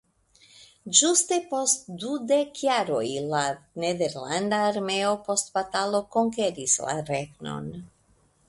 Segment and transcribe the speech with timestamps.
[0.99, 3.03] Ĝuste post du dek jaroj
[3.35, 3.43] la
[3.83, 7.71] nederlanda armeo post batalo konkeris la regnon.